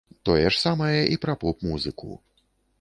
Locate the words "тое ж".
0.29-0.55